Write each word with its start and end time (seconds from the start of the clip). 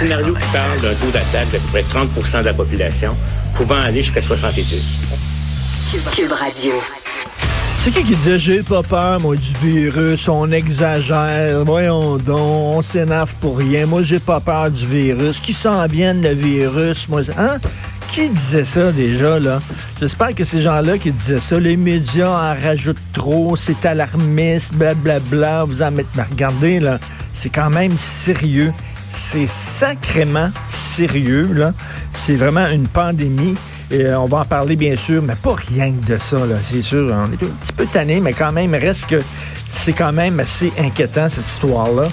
Scénario 0.00 0.32
qui 0.32 0.48
parle 0.50 0.80
d'un 0.80 0.94
taux 0.94 1.10
d'attaque 1.12 1.52
de 1.52 1.58
près 1.70 1.82
30% 1.82 2.40
de 2.40 2.46
la 2.46 2.54
population, 2.54 3.14
pouvant 3.54 3.82
aller 3.82 4.00
jusqu'à 4.00 4.22
70 4.22 4.98
Cube 6.16 6.32
Radio. 6.32 6.72
C'est 7.76 7.90
qui 7.90 8.02
qui 8.04 8.16
disait 8.16 8.38
j'ai 8.38 8.62
pas 8.62 8.82
peur, 8.82 9.20
moi, 9.20 9.36
du 9.36 9.52
virus, 9.60 10.26
on 10.28 10.50
exagère, 10.52 11.66
voyons 11.66 12.16
donc, 12.16 12.38
on 12.76 12.80
s'énerve 12.80 13.34
pour 13.42 13.58
rien, 13.58 13.84
moi 13.84 14.02
j'ai 14.02 14.20
pas 14.20 14.40
peur 14.40 14.70
du 14.70 14.86
virus, 14.86 15.38
qui 15.38 15.52
s'en 15.52 15.86
vienne 15.86 16.22
le 16.22 16.32
virus, 16.32 17.06
moi, 17.10 17.20
hein? 17.36 17.58
Qui 18.08 18.30
disait 18.30 18.64
ça 18.64 18.92
déjà, 18.92 19.38
là? 19.38 19.60
J'espère 20.00 20.34
que 20.34 20.44
ces 20.44 20.62
gens-là 20.62 20.96
qui 20.96 21.12
disaient 21.12 21.40
ça, 21.40 21.60
les 21.60 21.76
médias 21.76 22.30
en 22.30 22.54
rajoutent 22.58 22.96
trop, 23.12 23.54
c'est 23.54 23.84
alarmiste, 23.84 24.72
blablabla, 24.74 25.64
vous 25.64 25.82
en 25.82 25.90
mettez, 25.90 26.08
mais 26.16 26.24
regardez, 26.30 26.80
là, 26.80 26.98
c'est 27.34 27.50
quand 27.50 27.68
même 27.68 27.98
sérieux. 27.98 28.72
C'est 29.12 29.46
sacrément 29.46 30.50
sérieux, 30.68 31.48
là. 31.52 31.72
C'est 32.12 32.36
vraiment 32.36 32.68
une 32.68 32.86
pandémie. 32.88 33.56
Et 33.90 34.04
euh, 34.04 34.20
on 34.20 34.26
va 34.26 34.38
en 34.38 34.44
parler, 34.44 34.76
bien 34.76 34.96
sûr, 34.96 35.20
mais 35.20 35.34
pas 35.34 35.54
rien 35.54 35.92
que 35.92 36.12
de 36.12 36.16
ça, 36.16 36.38
là. 36.38 36.56
C'est 36.62 36.82
sûr, 36.82 37.12
on 37.12 37.32
est 37.32 37.44
un 37.44 37.50
petit 37.62 37.72
peu 37.76 37.86
tanné, 37.86 38.20
mais 38.20 38.32
quand 38.32 38.52
même, 38.52 38.74
reste 38.74 39.06
que 39.06 39.20
c'est 39.68 39.92
quand 39.92 40.12
même 40.12 40.38
assez 40.38 40.72
inquiétant, 40.78 41.28
cette 41.28 41.48
histoire-là. 41.48 42.08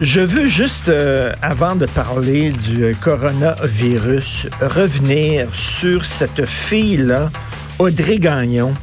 Je 0.00 0.20
veux 0.20 0.48
juste, 0.48 0.88
euh, 0.88 1.32
avant 1.42 1.76
de 1.76 1.86
parler 1.86 2.50
du 2.50 2.94
coronavirus, 3.00 4.48
revenir 4.60 5.46
sur 5.54 6.04
cette 6.04 6.44
fille-là, 6.44 7.30
Audrey 7.78 8.18
Gagnon, 8.18 8.74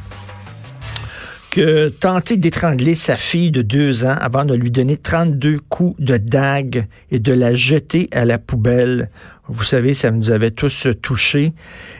que 1.50 1.88
tenté 1.88 2.36
d'étrangler 2.36 2.94
sa 2.94 3.16
fille 3.16 3.50
de 3.50 3.62
deux 3.62 4.04
ans 4.04 4.16
avant 4.20 4.44
de 4.44 4.54
lui 4.54 4.70
donner 4.70 4.96
32 4.96 5.58
coups 5.68 6.00
de 6.00 6.16
dague 6.16 6.86
et 7.10 7.18
de 7.18 7.32
la 7.32 7.54
jeter 7.54 8.08
à 8.12 8.24
la 8.24 8.38
poubelle. 8.38 9.10
Vous 9.48 9.64
savez, 9.64 9.94
ça 9.94 10.12
nous 10.12 10.30
avait 10.30 10.52
tous 10.52 10.86
touchés. 11.02 11.52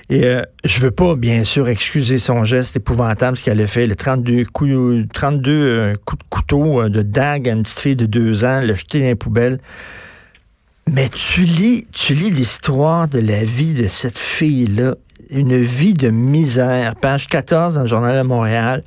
Et 0.08 0.24
euh, 0.24 0.42
je 0.64 0.80
veux 0.80 0.92
pas, 0.92 1.16
bien 1.16 1.42
sûr, 1.42 1.68
excuser 1.68 2.18
son 2.18 2.44
geste 2.44 2.76
épouvantable, 2.76 3.36
ce 3.36 3.42
qu'elle 3.42 3.60
a 3.60 3.66
fait, 3.66 3.88
le 3.88 3.96
32 3.96 4.44
coups, 4.44 5.08
32 5.12 5.50
euh, 5.50 5.94
coups 6.04 6.22
de 6.22 6.28
couteau, 6.28 6.82
euh, 6.82 6.88
de 6.88 7.02
dague 7.02 7.48
à 7.48 7.52
une 7.52 7.64
petite 7.64 7.80
fille 7.80 7.96
de 7.96 8.06
deux 8.06 8.44
ans, 8.44 8.60
le 8.60 8.76
jeter 8.76 9.00
dans 9.00 9.08
la 9.08 9.16
poubelle. 9.16 9.58
Mais 10.86 11.08
tu 11.08 11.42
lis, 11.42 11.86
tu 11.92 12.14
lis 12.14 12.30
l'histoire 12.30 13.08
de 13.08 13.18
la 13.18 13.42
vie 13.42 13.74
de 13.74 13.88
cette 13.88 14.18
fille-là, 14.18 14.94
une 15.28 15.60
vie 15.60 15.94
de 15.94 16.10
misère, 16.10 16.94
page 16.94 17.26
14 17.26 17.74
dans 17.74 17.80
le 17.82 17.86
Journal 17.88 18.16
de 18.16 18.26
Montréal 18.26 18.84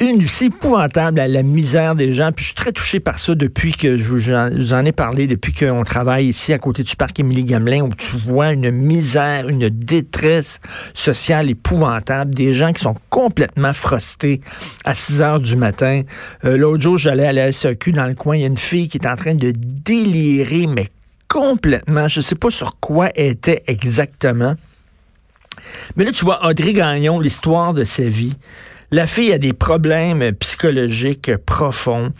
une, 0.00 0.20
c'est 0.22 0.46
épouvantable 0.46 1.18
la, 1.18 1.28
la, 1.28 1.42
misère 1.42 1.94
des 1.94 2.12
gens. 2.12 2.32
Puis 2.32 2.44
je 2.44 2.48
suis 2.48 2.54
très 2.54 2.72
touché 2.72 3.00
par 3.00 3.18
ça 3.18 3.34
depuis 3.34 3.72
que 3.72 3.96
je 3.96 4.04
vous, 4.04 4.32
en, 4.32 4.84
ai 4.84 4.92
parlé, 4.92 5.26
depuis 5.26 5.52
qu'on 5.52 5.84
travaille 5.84 6.26
ici 6.26 6.52
à 6.52 6.58
côté 6.58 6.82
du 6.82 6.96
parc 6.96 7.18
Émilie 7.20 7.44
Gamelin, 7.44 7.82
où 7.82 7.90
tu 7.94 8.16
vois 8.26 8.52
une 8.52 8.70
misère, 8.70 9.48
une 9.48 9.68
détresse 9.68 10.60
sociale 10.94 11.50
épouvantable, 11.50 12.34
des 12.34 12.52
gens 12.52 12.72
qui 12.72 12.82
sont 12.82 12.96
complètement 13.10 13.72
frostés 13.72 14.40
à 14.84 14.94
6 14.94 15.22
heures 15.22 15.40
du 15.40 15.56
matin. 15.56 16.02
Euh, 16.44 16.56
L'autre 16.56 16.82
jour, 16.82 16.98
j'allais 16.98 17.26
à 17.26 17.32
la 17.32 17.52
SAQ 17.52 17.92
dans 17.92 18.06
le 18.06 18.14
coin, 18.14 18.36
il 18.36 18.40
y 18.40 18.44
a 18.44 18.48
une 18.48 18.56
fille 18.56 18.88
qui 18.88 18.98
est 18.98 19.06
en 19.06 19.16
train 19.16 19.34
de 19.34 19.52
délirer, 19.54 20.66
mais 20.66 20.88
complètement. 21.28 22.08
Je 22.08 22.20
sais 22.20 22.34
pas 22.34 22.50
sur 22.50 22.78
quoi 22.80 23.10
elle 23.14 23.32
était 23.32 23.62
exactement. 23.66 24.54
Mais 25.96 26.04
là, 26.04 26.12
tu 26.12 26.24
vois, 26.24 26.46
Audrey 26.46 26.72
Gagnon, 26.72 27.20
l'histoire 27.20 27.74
de 27.74 27.84
sa 27.84 28.08
vie. 28.08 28.36
La 28.90 29.06
fille 29.06 29.34
a 29.34 29.38
des 29.38 29.52
problèmes 29.52 30.32
psychologiques 30.32 31.36
profonds. 31.36 32.14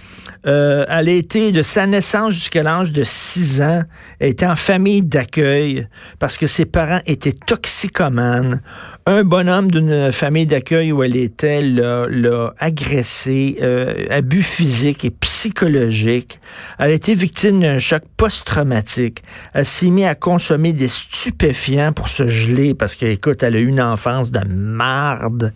Euh, 0.47 0.84
elle 0.91 1.09
a 1.09 1.12
été 1.12 1.51
de 1.51 1.62
sa 1.62 1.87
naissance 1.87 2.34
jusqu'à 2.34 2.62
l'âge 2.62 2.93
de 2.93 3.05
6 3.05 3.62
ans, 3.62 3.84
elle 4.19 4.29
était 4.29 4.45
en 4.45 4.55
famille 4.55 5.01
d'accueil 5.01 5.89
parce 6.19 6.37
que 6.37 6.47
ses 6.47 6.67
parents 6.67 7.01
étaient 7.06 7.33
toxicomanes. 7.33 8.61
Un 9.06 9.25
bonhomme 9.25 9.71
d'une 9.71 10.12
famille 10.12 10.45
d'accueil 10.45 10.93
où 10.93 11.03
elle 11.03 11.17
était 11.17 11.62
l'a 11.62 12.53
agressé, 12.59 13.56
euh, 13.62 14.05
abus 14.11 14.43
physique 14.43 15.06
et 15.06 15.11
psychologique. 15.11 16.39
Elle 16.79 16.91
a 16.91 16.95
été 16.95 17.15
victime 17.15 17.61
d'un 17.61 17.79
choc 17.79 18.03
post-traumatique. 18.19 19.23
Elle 19.55 19.65
s'est 19.65 19.89
mise 19.89 20.05
à 20.05 20.15
consommer 20.15 20.75
des 20.75 20.89
stupéfiants 20.89 21.95
pour 21.95 22.11
se 22.11 22.29
geler 22.29 22.75
parce 22.75 22.95
qu'écoute, 22.95 23.43
elle 23.43 23.56
a 23.56 23.59
eu 23.59 23.69
une 23.69 23.81
enfance 23.81 24.31
de 24.31 24.41
marde 24.47 25.55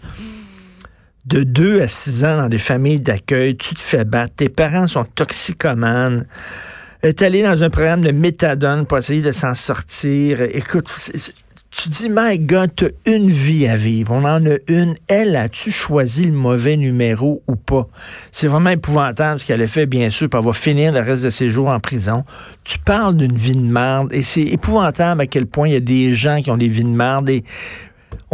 de 1.27 1.43
2 1.43 1.83
à 1.83 1.89
6 1.89 2.25
ans 2.25 2.37
dans 2.37 2.49
des 2.49 2.59
familles 2.59 3.01
d'accueil, 3.01 3.57
tu 3.57 3.75
te 3.75 3.81
fais 3.81 4.05
battre, 4.05 4.35
tes 4.37 4.49
parents 4.49 4.87
sont 4.87 5.05
toxicomanes, 5.05 6.27
est 7.03 7.23
allé 7.23 7.43
dans 7.43 7.65
un 7.65 7.71
programme 7.71 8.03
de 8.03 8.13
méthadone 8.13 8.87
pour 8.87 8.99
essayer 8.99 9.23
de 9.23 9.33
s'en 9.33 9.55
sortir. 9.55 10.43
Écoute, 10.43 10.89
tu 11.73 11.89
dis, 11.89 12.09
my 12.11 12.39
God, 12.39 12.71
t'as 12.77 12.89
une 13.07 13.29
vie 13.29 13.67
à 13.67 13.77
vivre. 13.77 14.13
On 14.13 14.25
en 14.25 14.45
a 14.47 14.57
une. 14.69 14.95
Elle, 15.09 15.35
a-tu 15.37 15.71
choisi 15.71 16.25
le 16.25 16.33
mauvais 16.33 16.77
numéro 16.77 17.43
ou 17.49 17.57
pas? 17.57 17.89
C'est 18.31 18.47
vraiment 18.47 18.71
épouvantable 18.71 19.41
ce 19.41 19.47
qu'elle 19.47 19.63
a 19.63 19.67
fait, 19.67 19.87
bien 19.87 20.11
sûr, 20.11 20.29
puis 20.29 20.39
elle 20.39 20.45
va 20.45 20.53
finir 20.53 20.93
le 20.93 21.01
reste 21.01 21.25
de 21.25 21.31
ses 21.31 21.49
jours 21.49 21.69
en 21.69 21.81
prison. 21.81 22.25
Tu 22.63 22.79
parles 22.79 23.17
d'une 23.17 23.35
vie 23.35 23.57
de 23.57 23.61
merde 23.61 24.13
et 24.13 24.23
c'est 24.23 24.43
épouvantable 24.43 25.23
à 25.23 25.27
quel 25.27 25.47
point 25.47 25.67
il 25.67 25.73
y 25.73 25.77
a 25.77 25.81
des 25.81 26.13
gens 26.13 26.43
qui 26.43 26.51
ont 26.51 26.59
des 26.59 26.69
vies 26.69 26.85
de 26.85 26.89
merde 26.89 27.31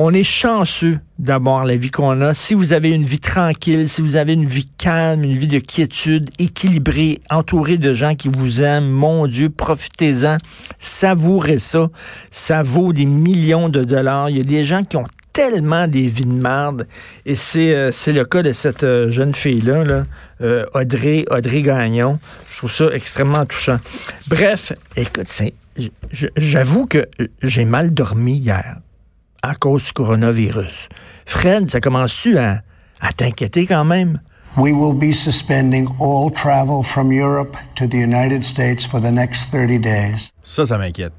on 0.00 0.14
est 0.14 0.22
chanceux 0.22 1.00
d'avoir 1.18 1.64
la 1.64 1.74
vie 1.74 1.90
qu'on 1.90 2.20
a. 2.20 2.32
Si 2.32 2.54
vous 2.54 2.72
avez 2.72 2.90
une 2.92 3.02
vie 3.02 3.18
tranquille, 3.18 3.88
si 3.88 4.00
vous 4.00 4.14
avez 4.14 4.34
une 4.34 4.46
vie 4.46 4.70
calme, 4.78 5.24
une 5.24 5.36
vie 5.36 5.48
de 5.48 5.58
quiétude, 5.58 6.30
équilibrée, 6.38 7.20
entourée 7.30 7.78
de 7.78 7.94
gens 7.94 8.14
qui 8.14 8.28
vous 8.28 8.62
aiment, 8.62 8.88
mon 8.88 9.26
Dieu, 9.26 9.50
profitez-en, 9.50 10.36
savourez 10.78 11.58
ça. 11.58 11.88
Ça 12.30 12.62
vaut 12.62 12.92
des 12.92 13.06
millions 13.06 13.68
de 13.68 13.82
dollars. 13.82 14.30
Il 14.30 14.38
y 14.38 14.40
a 14.40 14.44
des 14.44 14.64
gens 14.64 14.84
qui 14.84 14.96
ont 14.96 15.06
tellement 15.32 15.88
des 15.88 16.06
vies 16.06 16.26
de 16.26 16.32
merde. 16.32 16.86
Et 17.26 17.34
c'est, 17.34 17.74
euh, 17.74 17.90
c'est 17.90 18.12
le 18.12 18.24
cas 18.24 18.44
de 18.44 18.52
cette 18.52 18.84
euh, 18.84 19.10
jeune 19.10 19.34
fille-là, 19.34 19.82
là, 19.82 20.04
euh, 20.42 20.64
Audrey, 20.74 21.24
Audrey 21.28 21.62
Gagnon. 21.62 22.20
Je 22.52 22.58
trouve 22.58 22.72
ça 22.72 22.86
extrêmement 22.94 23.44
touchant. 23.46 23.80
Bref, 24.28 24.72
écoute, 24.94 25.26
j'avoue 26.36 26.86
que 26.86 27.08
j'ai 27.42 27.64
mal 27.64 27.92
dormi 27.92 28.36
hier 28.36 28.76
à 29.42 29.54
cause 29.54 29.84
du 29.84 29.92
coronavirus. 29.92 30.88
Fred, 31.26 31.70
ça 31.70 31.80
commence-tu 31.80 32.38
à, 32.38 32.62
à 33.00 33.12
t'inquiéter 33.12 33.66
quand 33.66 33.84
même? 33.84 34.20
We 34.56 34.72
will 34.72 34.94
be 34.98 35.12
suspending 35.12 35.86
all 36.00 36.32
travel 36.32 36.82
from 36.82 37.12
Europe 37.12 37.56
to 37.76 37.86
the 37.86 37.94
United 37.94 38.42
States 38.42 38.86
for 38.86 39.00
the 39.00 39.12
next 39.12 39.50
30 39.52 39.78
days. 39.80 40.30
Ça, 40.42 40.66
ça 40.66 40.78
m'inquiète. 40.78 41.12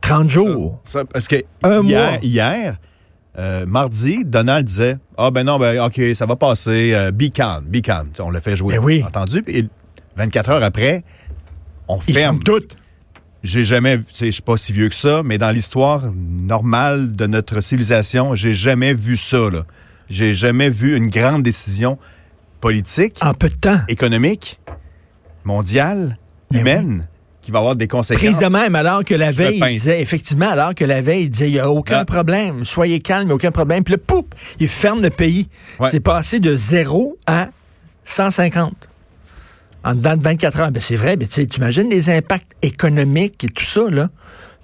30 0.00 0.28
jours? 0.28 0.80
Ça, 0.84 1.00
ça, 1.00 1.04
parce 1.06 1.26
que 1.26 1.36
Un 1.62 1.82
hier, 1.82 2.10
mois? 2.10 2.18
hier 2.22 2.76
euh, 3.38 3.64
mardi, 3.66 4.22
Donald 4.24 4.64
disait 4.66 4.98
Ah 5.16 5.30
ben 5.32 5.44
non, 5.44 5.58
ben 5.58 5.80
OK, 5.84 6.00
ça 6.14 6.26
va 6.26 6.36
passer, 6.36 6.92
euh, 6.94 7.10
be 7.10 7.30
calm, 7.32 7.64
be 7.64 7.80
calm. 7.80 8.10
On 8.20 8.30
l'a 8.30 8.40
fait 8.40 8.54
jouer. 8.54 8.76
Ben 8.76 8.84
oui. 8.84 9.02
Entendu? 9.04 9.42
Et 9.48 9.64
24 10.16 10.50
heures 10.50 10.62
après, 10.62 11.02
on 11.88 11.98
Ils 12.06 12.14
ferme. 12.14 12.38
ferment 12.38 12.38
tout. 12.60 12.76
J'ai 13.44 13.62
jamais, 13.62 14.00
je 14.18 14.30
suis 14.30 14.42
pas 14.42 14.56
si 14.56 14.72
vieux 14.72 14.88
que 14.88 14.94
ça, 14.94 15.22
mais 15.22 15.36
dans 15.38 15.50
l'histoire 15.50 16.02
normale 16.14 17.12
de 17.14 17.26
notre 17.26 17.60
civilisation, 17.60 18.34
j'ai 18.34 18.54
jamais 18.54 18.94
vu 18.94 19.16
ça, 19.18 19.50
là. 19.50 19.64
J'ai 20.08 20.32
jamais 20.34 20.70
vu 20.70 20.96
une 20.96 21.06
grande 21.10 21.42
décision 21.42 21.98
politique, 22.60 23.18
En 23.22 23.34
peu 23.34 23.50
de 23.50 23.54
temps. 23.54 23.80
économique, 23.88 24.58
mondiale, 25.44 26.18
Ben 26.50 26.60
humaine, 26.60 27.08
qui 27.42 27.50
va 27.50 27.58
avoir 27.58 27.76
des 27.76 27.86
conséquences. 27.88 28.22
Prise 28.24 28.38
de 28.38 28.46
même, 28.46 28.74
alors 28.74 29.04
que 29.04 29.14
la 29.14 29.30
veille, 29.32 29.58
il 29.62 29.68
disait, 29.74 30.00
effectivement, 30.00 30.48
alors 30.50 30.74
que 30.74 30.84
la 30.86 31.02
veille, 31.02 31.24
il 31.24 31.30
disait, 31.30 31.48
il 31.48 31.52
n'y 31.52 31.58
a 31.60 31.70
aucun 31.70 31.98
Ah. 32.00 32.04
problème, 32.06 32.64
soyez 32.64 33.00
calme, 33.00 33.24
il 33.24 33.26
n'y 33.26 33.32
a 33.32 33.34
aucun 33.34 33.50
problème. 33.52 33.84
Puis 33.84 33.92
là, 33.92 33.98
pouf, 33.98 34.24
il 34.58 34.68
ferme 34.68 35.02
le 35.02 35.10
pays. 35.10 35.48
Ouais. 35.78 35.88
C'est 35.90 36.00
passé 36.00 36.40
de 36.40 36.56
0 36.56 37.18
à 37.26 37.48
150. 38.04 38.72
En 39.84 39.94
dedans 39.94 40.16
de 40.16 40.22
24 40.22 40.60
heures. 40.60 40.70
Ben, 40.70 40.80
c'est 40.80 40.96
vrai, 40.96 41.16
mais 41.16 41.26
tu 41.26 41.42
imagines 41.56 41.88
les 41.88 42.10
impacts 42.10 42.52
économiques 42.62 43.44
et 43.44 43.48
tout 43.48 43.64
ça, 43.64 43.88
là, 43.90 44.08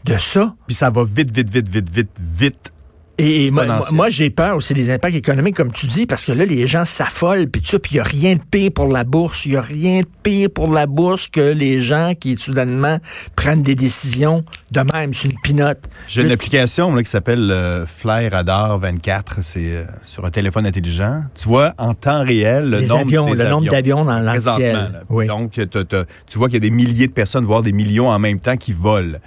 de 0.05 0.17
ça. 0.17 0.55
Puis 0.67 0.75
ça 0.75 0.91
va 0.91 1.05
vite, 1.05 1.31
vite, 1.31 1.51
vite, 1.51 1.69
vite, 1.69 1.91
vite, 1.91 2.11
vite. 2.19 2.73
Et, 3.19 3.45
et 3.45 3.51
moi, 3.51 3.65
Exponentiel. 3.65 3.97
moi, 3.97 4.11
j'ai 4.11 4.31
peur 4.31 4.57
aussi 4.57 4.73
des 4.73 4.91
impacts 4.91 5.15
économiques, 5.15 5.57
comme 5.57 5.73
tu 5.73 5.87
dis, 5.87 6.07
parce 6.07 6.25
que 6.25 6.33
là, 6.33 6.47
les 6.47 6.67
gens 6.67 6.87
s'affolent, 6.87 7.51
puis 7.51 7.61
tout 7.61 7.69
ça, 7.69 7.79
puis 7.79 7.93
il 7.93 7.95
n'y 7.97 8.01
a 8.01 8.05
rien 8.05 8.37
de 8.37 8.41
pire 8.51 8.71
pour 8.73 8.89
la 8.89 9.05
bourse. 9.05 9.45
Il 9.45 9.53
n'y 9.53 9.57
a 9.59 9.63
rien 9.63 10.01
de 10.01 10.09
pire 10.23 10.49
pour 10.51 10.73
la 10.73 10.87
bourse 10.87 11.27
que 11.29 11.53
les 11.53 11.83
gens 11.83 12.15
qui, 12.19 12.37
soudainement, 12.39 12.99
prennent 13.37 13.63
des 13.63 13.75
décisions 13.75 14.43
de 14.71 14.81
même, 14.93 15.13
c'est 15.15 15.29
une 15.29 15.41
pinote. 15.43 15.89
J'ai 16.07 16.23
une 16.23 16.31
application 16.31 16.95
là, 16.95 17.03
qui 17.03 17.11
s'appelle 17.11 17.51
euh, 17.51 17.87
Fly 17.87 18.29
Radar 18.29 18.79
24. 18.79 19.43
C'est 19.43 19.61
euh, 19.67 19.85
sur 20.03 20.25
un 20.25 20.31
téléphone 20.31 20.65
intelligent. 20.65 21.25
Tu 21.35 21.49
vois 21.49 21.75
en 21.77 21.95
temps 21.95 22.25
réel 22.25 22.71
le 22.71 22.79
Les 22.79 22.87
nombre 22.87 23.01
avions, 23.01 23.33
le 23.33 23.49
nombre 23.49 23.71
d'avions 23.71 24.05
dans 24.05 24.21
le 24.21 24.41
ciel. 24.41 25.03
Oui. 25.09 25.27
Donc, 25.27 25.53
tu 25.53 26.39
vois 26.39 26.49
qu'il 26.49 26.55
y 26.55 26.57
a 26.57 26.61
des 26.61 26.71
milliers 26.71 27.09
de 27.09 27.13
personnes, 27.13 27.45
voire 27.45 27.63
des 27.63 27.73
millions 27.73 28.09
en 28.09 28.19
même 28.19 28.39
temps 28.39 28.57
qui 28.57 28.73
volent. 28.73 29.19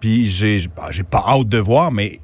Puis 0.00 0.28
j'ai 0.28 0.66
bah, 0.74 0.88
pas 1.08 1.24
hâte 1.28 1.48
de 1.48 1.58
voir, 1.58 1.92
mais 1.92 2.20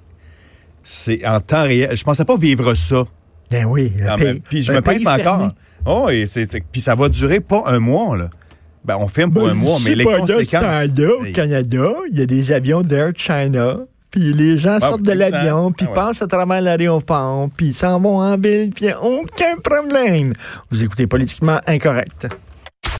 c'est 0.82 1.26
en 1.26 1.40
temps 1.40 1.62
réel. 1.62 1.96
Je 1.96 2.02
pensais 2.02 2.24
pas 2.24 2.36
vivre 2.36 2.74
ça. 2.74 3.04
Ben 3.50 3.64
oui, 3.64 3.90
pays- 3.90 4.24
même. 4.24 4.40
Puis 4.40 4.62
je 4.62 4.72
me 4.72 4.80
pince 4.80 5.06
encore. 5.06 5.52
Oh, 5.84 6.08
et 6.08 6.26
c'est- 6.26 6.60
puis 6.72 6.80
ça 6.80 6.96
va 6.96 7.08
durer 7.08 7.38
pas 7.38 7.62
un 7.66 7.78
mois, 7.78 8.16
là. 8.16 8.30
Ben, 8.86 8.96
on 9.00 9.08
filme 9.08 9.32
pour 9.32 9.42
Ben, 9.44 9.50
un 9.50 9.54
mois, 9.54 9.76
mais 9.84 9.94
les 9.96 10.04
conséquences. 10.04 10.62
au. 10.98 11.32
Canada, 11.32 11.88
il 12.10 12.18
y 12.18 12.22
a 12.22 12.26
des 12.26 12.52
avions 12.52 12.82
d'Air 12.82 13.10
China. 13.16 13.78
Puis 14.12 14.32
les 14.32 14.56
gens 14.56 14.78
sortent 14.80 15.02
de 15.02 15.12
l'avion, 15.12 15.72
puis 15.72 15.86
Ah 15.86 15.90
ouais. 15.90 15.94
passent 15.94 16.22
à 16.22 16.26
travers 16.26 16.60
l'aéroport, 16.62 17.48
puis 17.56 17.74
s'en 17.74 18.00
vont 18.00 18.18
en 18.20 18.36
ville, 18.38 18.70
puis 18.74 18.86
aucun 19.02 19.56
problème. 19.62 20.32
Vous 20.70 20.82
écoutez 20.82 21.06
Politiquement 21.06 21.60
Incorrect. 21.66 22.28